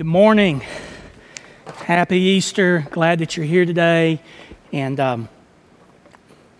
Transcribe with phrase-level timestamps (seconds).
[0.00, 0.62] Good morning.
[1.84, 2.86] Happy Easter.
[2.90, 4.22] Glad that you're here today.
[4.72, 5.28] And um,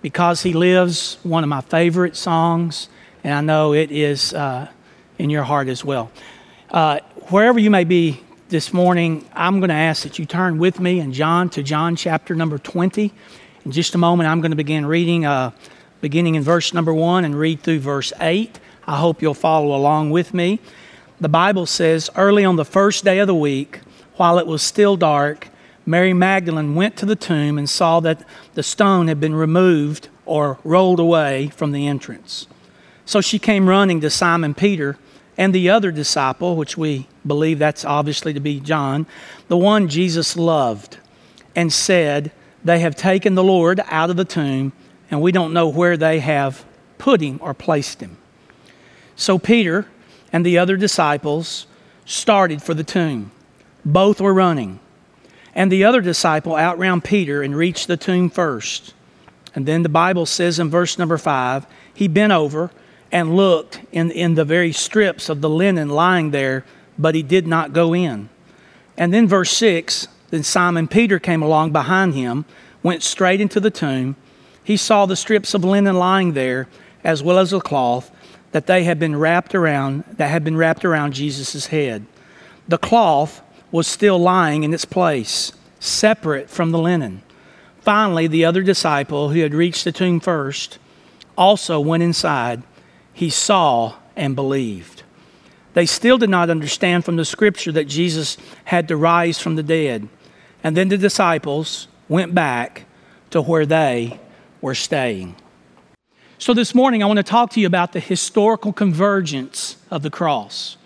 [0.02, 2.90] because He lives, one of my favorite songs,
[3.24, 4.68] and I know it is uh,
[5.16, 6.12] in your heart as well.
[6.70, 7.00] Uh,
[7.30, 11.00] wherever you may be this morning, I'm going to ask that you turn with me
[11.00, 13.10] in John to John chapter number 20.
[13.64, 15.52] In just a moment, I'm going to begin reading, uh,
[16.02, 18.60] beginning in verse number 1 and read through verse 8.
[18.86, 20.60] I hope you'll follow along with me
[21.20, 23.80] the Bible says, early on the first day of the week,
[24.16, 25.48] while it was still dark,
[25.84, 30.58] Mary Magdalene went to the tomb and saw that the stone had been removed or
[30.64, 32.46] rolled away from the entrance.
[33.04, 34.96] So she came running to Simon Peter
[35.36, 39.06] and the other disciple, which we believe that's obviously to be John,
[39.48, 40.98] the one Jesus loved,
[41.56, 42.30] and said,
[42.64, 44.72] They have taken the Lord out of the tomb,
[45.10, 46.64] and we don't know where they have
[46.98, 48.16] put him or placed him.
[49.16, 49.86] So Peter,
[50.32, 51.66] and the other disciples
[52.04, 53.30] started for the tomb.
[53.84, 54.80] Both were running.
[55.54, 58.94] And the other disciple outran Peter and reached the tomb first.
[59.54, 62.70] And then the Bible says in verse number five, he bent over
[63.10, 66.64] and looked in, in the very strips of the linen lying there,
[66.96, 68.28] but he did not go in.
[68.96, 72.44] And then verse six, then Simon Peter came along behind him,
[72.82, 74.14] went straight into the tomb.
[74.62, 76.68] He saw the strips of linen lying there,
[77.02, 78.12] as well as the cloth
[78.52, 82.06] that they had been wrapped around that had been wrapped around Jesus' head.
[82.68, 87.22] The cloth was still lying in its place, separate from the linen.
[87.80, 90.78] Finally, the other disciple who had reached the tomb first
[91.36, 92.62] also went inside.
[93.12, 95.02] He saw and believed.
[95.72, 99.62] They still did not understand from the scripture that Jesus had to rise from the
[99.62, 100.08] dead.
[100.62, 102.84] And then the disciples went back
[103.30, 104.20] to where they
[104.60, 105.36] were staying.
[106.40, 110.08] So, this morning, I want to talk to you about the historical convergence of the
[110.08, 110.78] cross.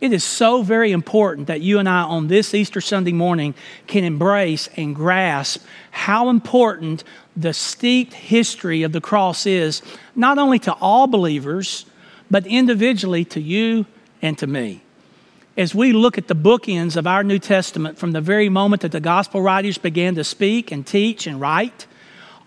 [0.00, 3.54] It is so very important that you and I, on this Easter Sunday morning,
[3.86, 7.04] can embrace and grasp how important
[7.36, 9.82] the steeped history of the cross is,
[10.16, 11.84] not only to all believers,
[12.30, 13.84] but individually to you
[14.22, 14.80] and to me.
[15.58, 18.92] As we look at the bookends of our New Testament from the very moment that
[18.92, 21.86] the gospel writers began to speak and teach and write,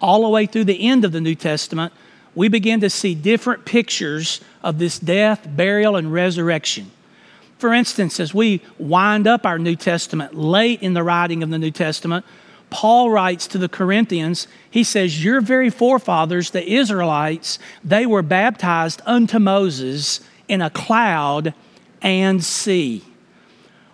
[0.02, 1.94] all the way through the end of the New Testament,
[2.36, 6.92] we begin to see different pictures of this death, burial, and resurrection.
[7.58, 11.58] For instance, as we wind up our New Testament late in the writing of the
[11.58, 12.26] New Testament,
[12.70, 19.02] Paul writes to the Corinthians, he says, Your very forefathers, the Israelites, they were baptized
[19.06, 21.54] unto Moses in a cloud
[22.02, 23.04] and sea.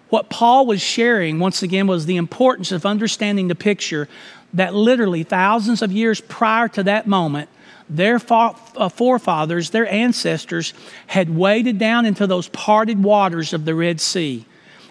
[0.09, 4.09] What Paul was sharing, once again, was the importance of understanding the picture
[4.53, 7.50] that literally thousands of years prior to that moment,
[7.91, 10.74] their uh, forefathers, their ancestors,
[11.07, 14.46] had waded down into those parted waters of the Red Sea.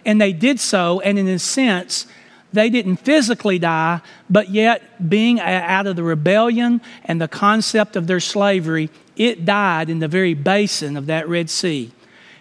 [0.04, 2.06] And they did so, and in a sense,
[2.52, 8.06] they didn't physically die, but yet, being out of the rebellion and the concept of
[8.06, 11.92] their slavery, it died in the very basin of that Red Sea.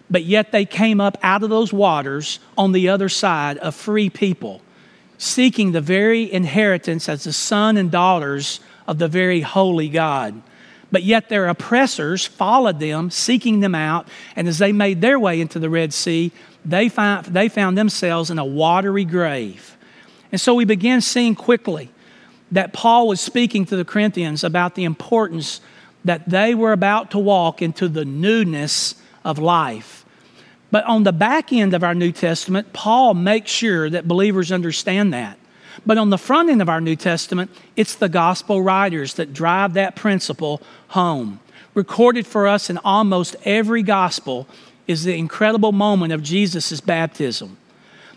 [0.09, 4.09] But yet, they came up out of those waters on the other side, a free
[4.09, 4.61] people,
[5.17, 10.41] seeking the very inheritance as the son and daughters of the very holy God.
[10.91, 15.39] But yet their oppressors followed them, seeking them out, and as they made their way
[15.39, 16.31] into the Red Sea,
[16.65, 19.77] they found, they found themselves in a watery grave.
[20.31, 21.89] And so we began seeing quickly
[22.51, 25.61] that Paul was speaking to the Corinthians about the importance
[26.05, 30.05] that they were about to walk into the newness of life.
[30.71, 35.13] But on the back end of our New Testament, Paul makes sure that believers understand
[35.13, 35.37] that.
[35.85, 39.73] But on the front end of our New Testament, it's the gospel writers that drive
[39.73, 41.39] that principle home.
[41.73, 44.47] Recorded for us in almost every gospel
[44.87, 47.57] is the incredible moment of Jesus' baptism.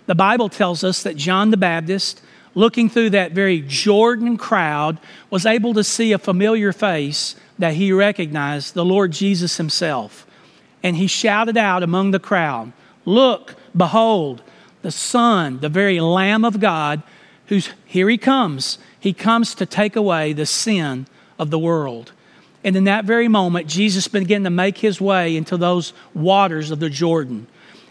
[0.07, 2.23] The Bible tells us that John the Baptist,
[2.55, 4.99] looking through that very Jordan crowd,
[5.31, 10.27] was able to see a familiar face that he recognized, the Lord Jesus himself.
[10.83, 12.73] And he shouted out among the crowd,
[13.05, 14.43] Look, behold,
[14.83, 17.03] the Son, the very Lamb of God
[17.53, 18.79] who's here he comes.
[18.99, 21.07] He comes to take away the sin
[21.39, 22.13] of the world.
[22.65, 26.81] And in that very moment, Jesus began to make his way into those waters of
[26.81, 27.47] the Jordan.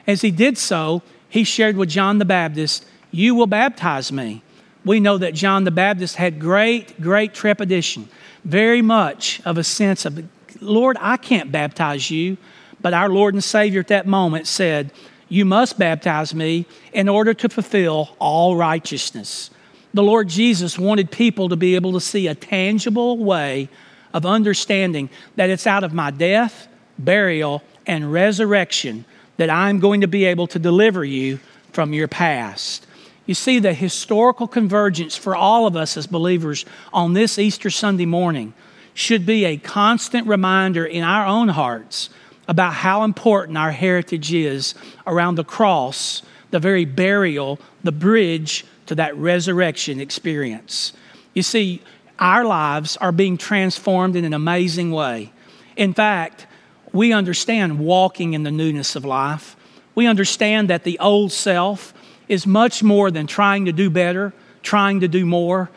[0.07, 4.41] As he did so, he shared with John the Baptist, You will baptize me.
[4.83, 8.09] We know that John the Baptist had great, great trepidation,
[8.43, 10.27] very much of a sense of,
[10.59, 12.37] Lord, I can't baptize you.
[12.81, 14.91] But our Lord and Savior at that moment said,
[15.31, 19.49] you must baptize me in order to fulfill all righteousness.
[19.93, 23.69] The Lord Jesus wanted people to be able to see a tangible way
[24.13, 26.67] of understanding that it's out of my death,
[26.99, 29.05] burial, and resurrection
[29.37, 31.39] that I'm going to be able to deliver you
[31.71, 32.85] from your past.
[33.25, 38.05] You see, the historical convergence for all of us as believers on this Easter Sunday
[38.05, 38.53] morning
[38.93, 42.09] should be a constant reminder in our own hearts
[42.51, 44.75] about how important our heritage is
[45.07, 50.91] around the cross, the very burial, the bridge to that resurrection experience.
[51.33, 51.81] You see,
[52.19, 55.31] our lives are being transformed in an amazing way.
[55.77, 56.45] In fact,
[56.91, 59.55] we understand walking in the newness of life.
[59.95, 61.93] We understand that the old self
[62.27, 65.69] is much more than trying to do better, trying to do more.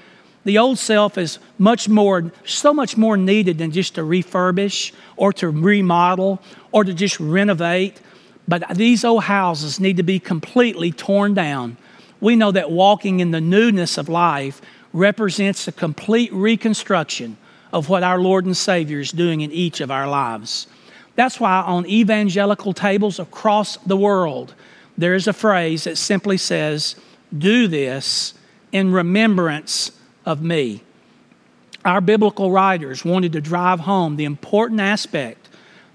[0.45, 5.33] The old self is much more, so much more needed than just to refurbish or
[5.35, 8.01] to remodel or to just renovate.
[8.47, 11.79] But these old houses need to be completely torn down.
[12.21, 14.61] We know that walking in the newness of life
[14.93, 17.39] represents a complete reconstruction
[17.73, 20.67] of what our Lord and Savior is doing in each of our lives.
[21.17, 24.55] That's why on evangelical tables across the world,
[24.97, 26.97] there is a phrase that simply says,
[27.37, 28.35] Do this
[28.73, 29.91] in remembrance
[30.25, 30.83] of me.
[31.85, 35.49] Our biblical writers wanted to drive home the important aspect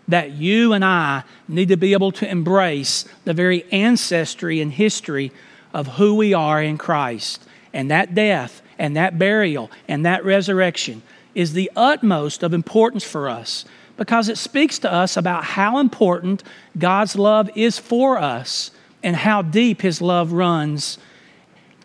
[0.07, 5.31] that you and I need to be able to embrace the very ancestry and history
[5.73, 7.43] of who we are in Christ.
[7.73, 11.03] And that death and that burial and that resurrection
[11.35, 13.65] is the utmost of importance for us
[13.97, 16.43] because it speaks to us about how important
[16.77, 18.71] God's love is for us
[19.03, 20.97] and how deep His love runs.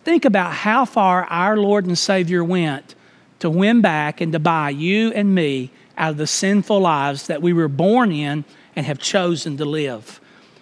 [0.05, 2.95] Think about how far our Lord and Savior went
[3.39, 7.41] to win back and to buy you and me out of the sinful lives that
[7.41, 8.45] we were born in
[8.77, 10.21] and have chosen to live.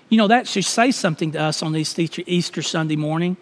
[0.09, 3.37] You know, that should say something to us on this Easter Sunday morning.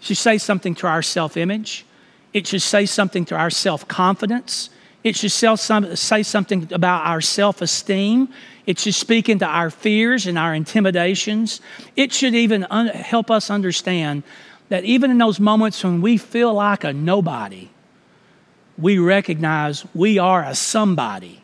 [0.00, 1.86] It should say something to our self image.
[2.34, 4.68] It should say something to our self confidence.
[5.04, 8.28] It should say something about our self esteem.
[8.66, 11.60] It should speak into our fears and our intimidations.
[11.96, 14.22] It should even un- help us understand
[14.68, 17.68] that even in those moments when we feel like a nobody,
[18.78, 21.42] we recognize we are a somebody.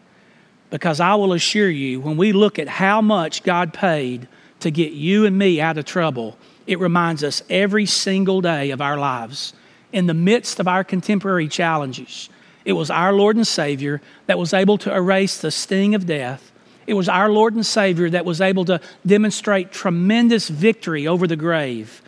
[0.70, 4.28] Because I will assure you, when we look at how much God paid
[4.60, 6.36] to get you and me out of trouble,
[6.66, 9.52] it reminds us every single day of our lives,
[9.92, 12.28] in the midst of our contemporary challenges
[12.64, 16.52] it was our Lord and Savior that was able to erase the sting of death.
[16.86, 21.36] It was our Lord and Savior that was able to demonstrate tremendous victory over the
[21.36, 22.02] grave.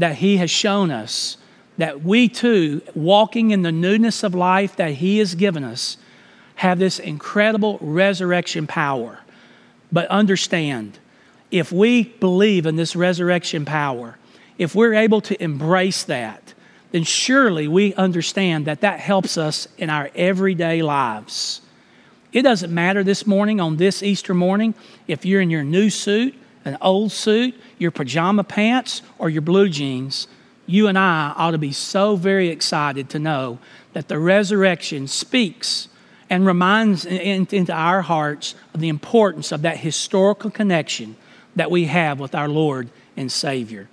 [0.00, 1.36] That He has shown us
[1.78, 5.96] that we too, walking in the newness of life that He has given us,
[6.56, 9.20] have this incredible resurrection power.
[9.92, 10.98] But understand,
[11.50, 14.18] if we believe in this resurrection power,
[14.58, 16.54] if we're able to embrace that,
[16.92, 21.62] then surely we understand that that helps us in our everyday lives.
[22.32, 24.74] It doesn't matter this morning, on this Easter morning,
[25.08, 29.68] if you're in your new suit, an old suit, your pajama pants, or your blue
[29.68, 30.28] jeans.
[30.66, 33.58] You and I ought to be so very excited to know
[33.92, 35.88] that the resurrection speaks
[36.28, 41.16] and reminds into our hearts of the importance of that historical connection
[41.56, 43.88] that we have with our Lord and Savior.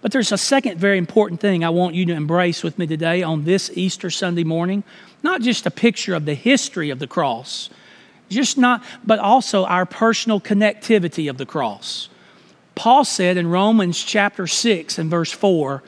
[0.00, 3.22] But there's a second very important thing I want you to embrace with me today
[3.22, 4.82] on this Easter Sunday morning.
[5.22, 7.68] Not just a picture of the history of the cross,
[8.28, 12.08] just not, but also our personal connectivity of the cross.
[12.74, 15.82] Paul said in Romans chapter 6 and verse 4,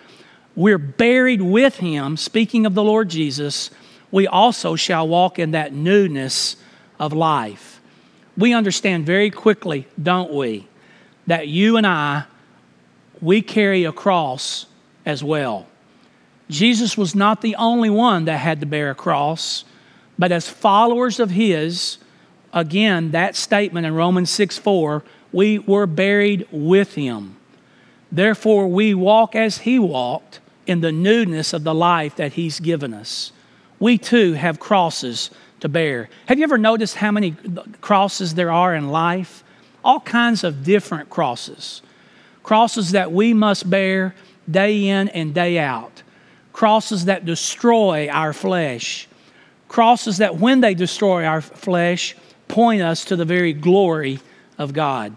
[0.56, 3.70] we're buried with him, speaking of the Lord Jesus,
[4.10, 6.56] we also shall walk in that newness
[7.00, 7.80] of life.
[8.36, 10.68] We understand very quickly, don't we,
[11.26, 12.24] that you and I
[13.20, 14.66] we carry a cross
[15.06, 15.66] as well.
[16.50, 19.64] Jesus was not the only one that had to bear a cross,
[20.18, 21.98] but as followers of His,
[22.52, 25.02] again, that statement in Romans 6 4,
[25.34, 27.36] we were buried with Him.
[28.10, 32.94] Therefore, we walk as He walked in the newness of the life that He's given
[32.94, 33.32] us.
[33.80, 36.08] We too have crosses to bear.
[36.26, 37.34] Have you ever noticed how many
[37.80, 39.42] crosses there are in life?
[39.82, 41.82] All kinds of different crosses
[42.44, 44.14] crosses that we must bear
[44.48, 46.02] day in and day out,
[46.52, 49.08] crosses that destroy our flesh,
[49.66, 52.14] crosses that, when they destroy our flesh,
[52.46, 54.20] point us to the very glory
[54.58, 55.14] of God.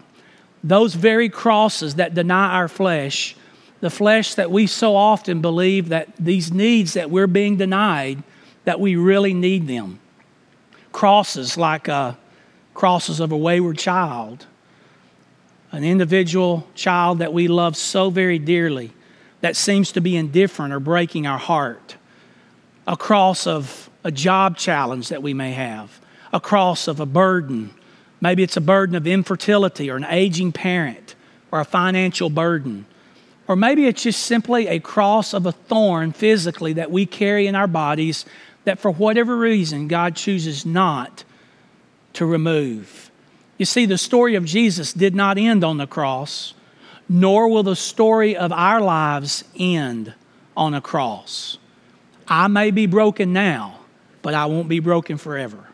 [0.68, 3.34] Those very crosses that deny our flesh,
[3.80, 8.22] the flesh that we so often believe that these needs that we're being denied,
[8.66, 9.98] that we really need them.
[10.92, 12.12] Crosses like uh,
[12.74, 14.44] crosses of a wayward child,
[15.72, 18.92] an individual child that we love so very dearly
[19.40, 21.96] that seems to be indifferent or breaking our heart,
[22.86, 25.98] a cross of a job challenge that we may have,
[26.30, 27.72] a cross of a burden.
[28.20, 31.14] Maybe it's a burden of infertility or an aging parent
[31.50, 32.86] or a financial burden,
[33.48, 37.54] Or maybe it's just simply a cross of a thorn physically that we carry in
[37.54, 38.26] our bodies
[38.64, 41.24] that for whatever reason God chooses not
[42.12, 43.10] to remove.
[43.56, 46.52] You see, the story of Jesus did not end on the cross,
[47.08, 50.12] nor will the story of our lives end
[50.54, 51.56] on a cross.
[52.28, 53.78] I may be broken now,
[54.20, 55.67] but I won't be broken forever.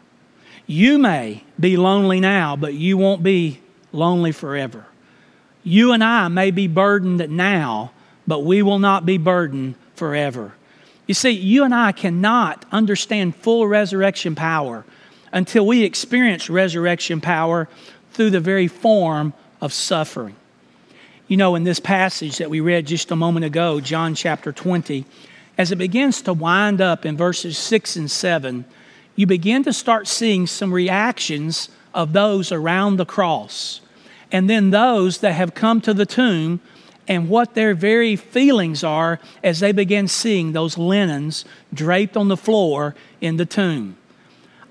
[0.67, 3.61] You may be lonely now, but you won't be
[3.93, 4.87] lonely forever.
[5.63, 7.93] You and I may be burdened now,
[8.27, 10.55] but we will not be burdened forever.
[11.07, 14.85] You see, you and I cannot understand full resurrection power
[15.33, 17.69] until we experience resurrection power
[18.13, 20.37] through the very form of suffering.
[21.29, 25.05] You know, in this passage that we read just a moment ago, John chapter 20,
[25.59, 28.65] as it begins to wind up in verses 6 and 7,
[29.17, 33.81] you begin to start seeing some reactions of those around the cross
[34.35, 36.61] and then those that have come to the tomb
[37.07, 42.37] and what their very feelings are as they begin seeing those linens draped on the
[42.37, 43.97] floor in the tomb.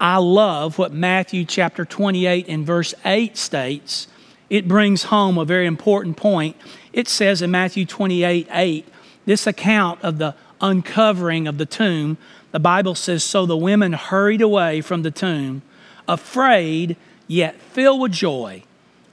[0.02, 4.08] I love what Matthew chapter 28 and verse 8 states.
[4.50, 6.58] It brings home a very important point.
[6.92, 8.88] It says in Matthew 28 8,
[9.26, 12.18] this account of the uncovering of the tomb,
[12.54, 15.64] the Bible says, So the women hurried away from the tomb,
[16.08, 16.96] afraid
[17.28, 18.64] yet filled with joy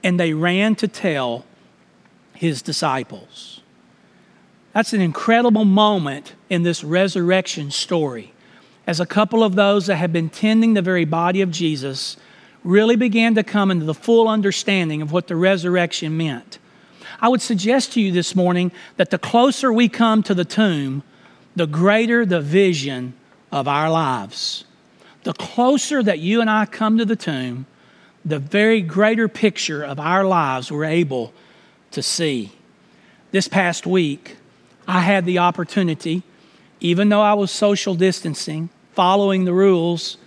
[0.03, 1.45] and they ran to tell
[2.33, 3.61] his disciples.
[4.73, 8.33] That's an incredible moment in this resurrection story.
[8.87, 12.17] As a couple of those that had been tending the very body of Jesus
[12.63, 16.59] really began to come into the full understanding of what the resurrection meant.
[17.19, 21.03] I would suggest to you this morning that the closer we come to the tomb,
[21.55, 23.13] the greater the vision
[23.51, 24.63] of our lives.
[25.23, 27.65] The closer that you and I come to the tomb,
[28.23, 31.33] the very greater picture of our lives we're able
[31.91, 32.51] to see.
[33.31, 34.37] This past week,
[34.87, 36.23] I had the opportunity,
[36.79, 40.17] even though I was social distancing, following the rules,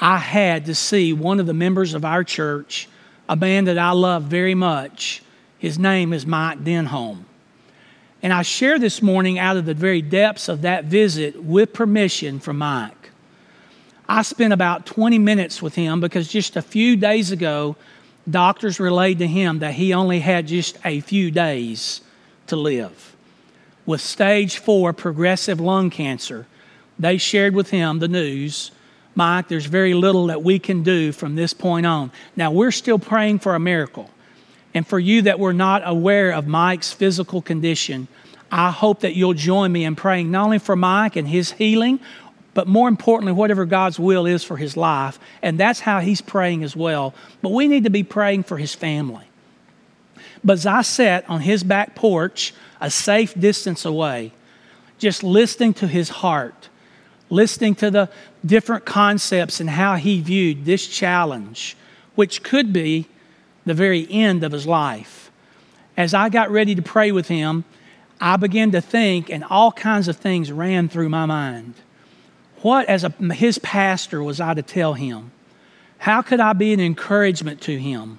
[0.00, 2.88] I had to see one of the members of our church,
[3.28, 5.22] a man that I love very much.
[5.58, 7.24] His name is Mike Denholm.
[8.22, 12.40] And I share this morning out of the very depths of that visit with permission
[12.40, 13.10] from Mike.
[14.08, 17.76] I spent about 20 minutes with him because just a few days ago,
[18.28, 22.00] doctors relayed to him that he only had just a few days
[22.48, 23.14] to live.
[23.86, 26.46] With stage four progressive lung cancer,
[26.98, 28.72] they shared with him the news
[29.14, 32.10] Mike, there's very little that we can do from this point on.
[32.36, 34.10] Now, we're still praying for a miracle.
[34.74, 38.08] And for you that were not aware of Mike's physical condition,
[38.52, 42.00] I hope that you'll join me in praying not only for Mike and his healing
[42.54, 45.18] but more importantly, whatever God's will is for his life.
[45.42, 47.14] And that's how he's praying as well.
[47.42, 49.24] But we need to be praying for his family.
[50.42, 54.32] But as I sat on his back porch, a safe distance away,
[54.98, 56.68] just listening to his heart,
[57.28, 58.10] listening to the
[58.44, 61.76] different concepts and how he viewed this challenge,
[62.14, 63.06] which could be
[63.64, 65.30] the very end of his life.
[65.96, 67.64] As I got ready to pray with him,
[68.20, 71.74] I began to think, and all kinds of things ran through my mind.
[72.62, 75.32] What, as a, his pastor, was I to tell him?
[75.98, 78.18] How could I be an encouragement to him?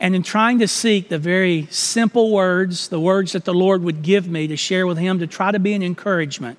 [0.00, 4.02] And in trying to seek the very simple words, the words that the Lord would
[4.02, 6.58] give me to share with him to try to be an encouragement,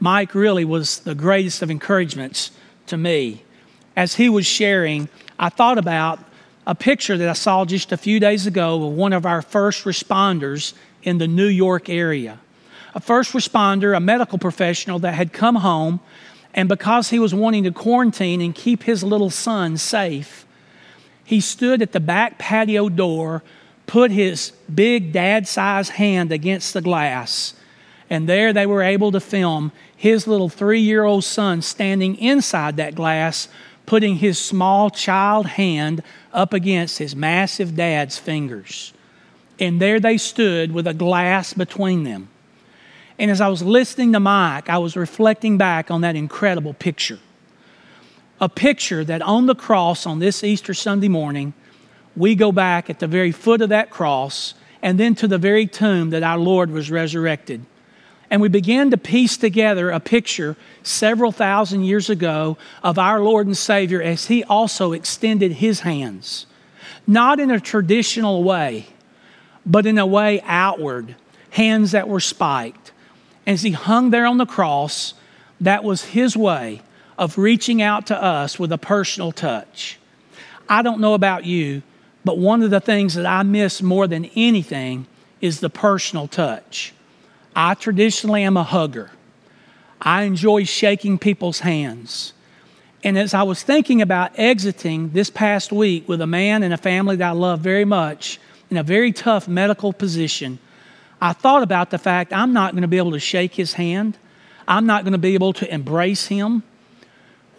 [0.00, 2.50] Mike really was the greatest of encouragements
[2.86, 3.42] to me.
[3.96, 6.20] As he was sharing, I thought about
[6.68, 9.84] a picture that I saw just a few days ago of one of our first
[9.84, 12.38] responders in the New York area.
[12.94, 15.98] A first responder, a medical professional that had come home
[16.52, 20.44] and because he was wanting to quarantine and keep his little son safe,
[21.24, 23.42] he stood at the back patio door,
[23.86, 27.54] put his big dad sized hand against the glass,
[28.10, 32.76] and there they were able to film his little three year old son standing inside
[32.76, 33.48] that glass,
[33.88, 38.92] putting his small child hand up against his massive dad's fingers.
[39.58, 42.28] And there they stood with a glass between them.
[43.18, 47.18] And as I was listening to Mike, I was reflecting back on that incredible picture.
[48.42, 51.54] A picture that on the cross on this Easter Sunday morning,
[52.14, 54.52] we go back at the very foot of that cross
[54.82, 57.64] and then to the very tomb that our Lord was resurrected.
[58.30, 63.46] And we began to piece together a picture several thousand years ago of our Lord
[63.46, 66.46] and Savior as He also extended His hands,
[67.06, 68.86] not in a traditional way,
[69.64, 71.14] but in a way outward,
[71.50, 72.92] hands that were spiked,
[73.46, 75.14] as he hung there on the cross,
[75.60, 76.82] that was his way
[77.16, 79.98] of reaching out to us with a personal touch.
[80.68, 81.82] I don't know about you,
[82.24, 85.06] but one of the things that I miss more than anything
[85.40, 86.92] is the personal touch.
[87.60, 89.10] I traditionally am a hugger.
[90.00, 92.32] I enjoy shaking people's hands.
[93.02, 96.76] And as I was thinking about exiting this past week with a man and a
[96.76, 98.38] family that I love very much
[98.70, 100.60] in a very tough medical position,
[101.20, 104.16] I thought about the fact I'm not going to be able to shake his hand.
[104.68, 106.62] I'm not going to be able to embrace him.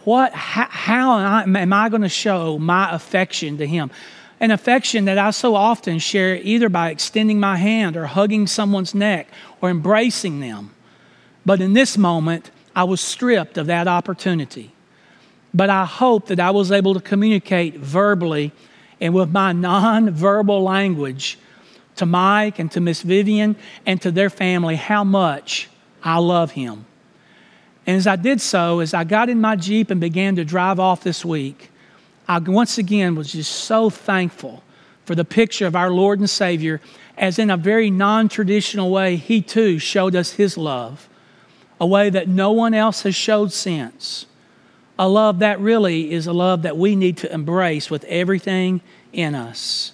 [0.06, 3.92] What, how, how am I going to show my affection to him?
[4.40, 8.96] An affection that I so often share either by extending my hand or hugging someone's
[8.96, 9.28] neck
[9.62, 10.72] or embracing them.
[11.46, 14.72] But in this moment, I was stripped of that opportunity.
[15.54, 18.52] But I hope that I was able to communicate verbally
[19.02, 21.38] and with my non-verbal language
[21.98, 25.70] to Mike and to Miss Vivian and to their family how much
[26.02, 26.86] I love him.
[27.86, 30.80] And as I did so, as I got in my Jeep and began to drive
[30.80, 31.72] off this week,
[32.30, 34.64] I once again was just so thankful
[35.04, 36.80] for the picture of our Lord and Savior,
[37.18, 41.10] as in a very non traditional way, He too showed us His love,
[41.82, 44.28] a way that no one else has showed since.
[45.00, 48.82] A love that really is a love that we need to embrace with everything
[49.12, 49.94] in us.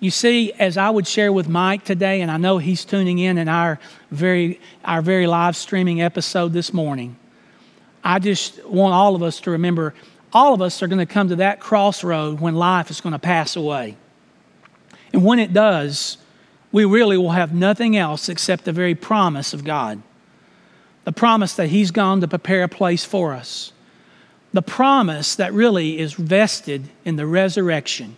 [0.00, 3.38] You see, as I would share with Mike today, and I know he's tuning in
[3.38, 3.80] in our
[4.10, 7.16] very, our very live streaming episode this morning,
[8.02, 9.94] I just want all of us to remember
[10.34, 13.18] all of us are going to come to that crossroad when life is going to
[13.18, 13.96] pass away.
[15.12, 16.18] And when it does,
[16.72, 20.02] we really will have nothing else except the very promise of God.
[21.04, 23.72] The promise that He's gone to prepare a place for us.
[24.52, 28.16] The promise that really is vested in the resurrection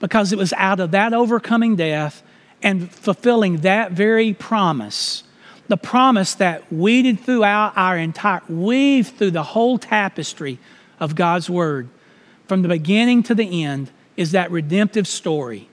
[0.00, 2.22] because it was out of that overcoming death
[2.62, 5.22] and fulfilling that very promise
[5.68, 10.58] the promise that weeded throughout our entire weaved through the whole tapestry
[11.00, 11.88] of God's word
[12.46, 15.68] from the beginning to the end is that redemptive story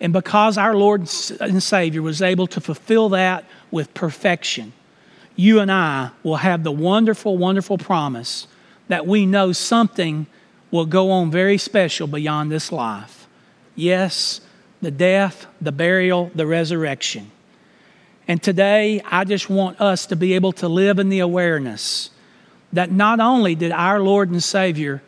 [0.00, 1.08] and because our Lord
[1.40, 4.72] and Savior was able to fulfill that with perfection
[5.36, 8.46] you and I will have the wonderful wonderful promise
[8.88, 10.26] that we know something
[10.70, 13.24] will go on very special beyond this life
[13.74, 14.40] Yes,
[14.80, 17.30] the death, the burial, the resurrection.
[18.26, 22.10] And today, I just want us to be able to live in the awareness
[22.74, 25.02] that not only did our Lord and Savior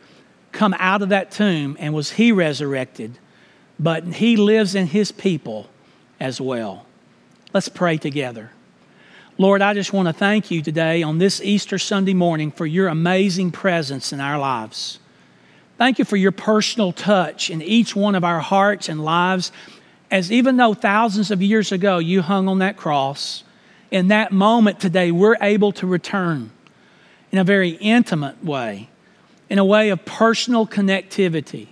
[0.51, 3.19] come out of that tomb and was He resurrected,
[3.77, 5.69] but He lives in His people
[6.19, 6.85] as well.
[7.53, 8.51] Let's pray together.
[9.37, 12.87] Lord, I just want to thank you today on this Easter Sunday morning for your
[12.87, 14.99] amazing presence in our lives.
[15.77, 19.51] Thank you for your personal touch in each one of our hearts and lives.
[20.09, 23.43] As even though thousands of years ago you hung on that cross,
[23.91, 26.51] in that moment today, we're able to return
[27.31, 28.89] in a very intimate way,
[29.49, 31.67] in a way of personal connectivity.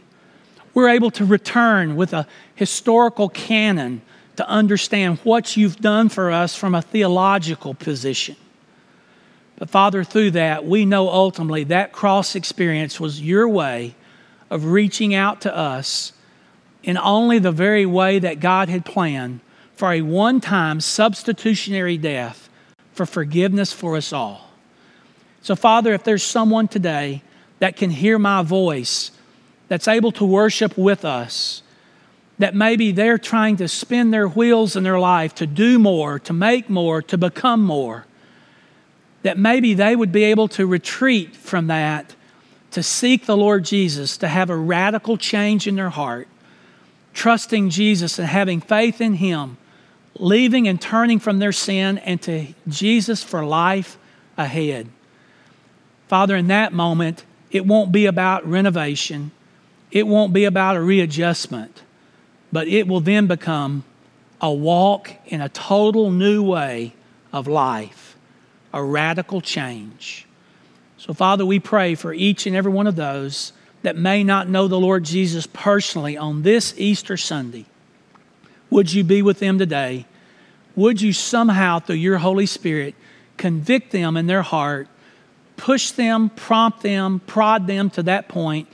[0.74, 4.02] We're able to return with a historical canon
[4.36, 8.36] to understand what you've done for us from a theological position.
[9.58, 13.96] But Father, through that, we know ultimately that cross experience was your way
[14.50, 16.12] of reaching out to us
[16.84, 19.40] in only the very way that God had planned
[19.76, 22.50] for a one time substitutionary death
[22.94, 24.45] for forgiveness for us all.
[25.46, 27.22] So, Father, if there's someone today
[27.60, 29.12] that can hear my voice,
[29.68, 31.62] that's able to worship with us,
[32.40, 36.34] that maybe they're trying to spin their wheels in their life to do more, to
[36.34, 38.06] make more, to become more
[39.26, 42.16] that maybe they would be able to retreat from that
[42.70, 46.28] to seek the Lord Jesus, to have a radical change in their heart,
[47.14, 49.58] trusting Jesus and having faith in Him,
[50.20, 53.98] leaving and turning from their sin and to Jesus for life
[54.38, 54.90] ahead.
[56.08, 59.32] Father, in that moment, it won't be about renovation,
[59.92, 61.84] it won't be about a readjustment,
[62.52, 63.84] but it will then become
[64.42, 66.94] a walk in a total new way
[67.32, 68.06] of life
[68.76, 70.28] a radical change.
[70.98, 74.68] So, Father, we pray for each and every one of those that may not know
[74.68, 77.66] the Lord Jesus personally on this Easter Sunday.
[78.70, 80.06] Would you be with them today?
[80.76, 82.96] Would you somehow, through your Holy Spirit,
[83.38, 84.90] convict them in their heart,
[85.58, 88.68] push them, prompt them, prod them to that point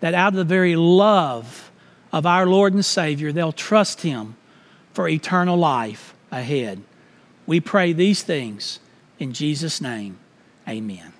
[0.00, 1.70] that out of the very love
[2.12, 4.36] of our Lord and Savior, they'll trust Him
[4.92, 6.82] for eternal life ahead.
[7.46, 8.80] We pray these things
[9.18, 10.18] in Jesus' name,
[10.68, 11.12] amen.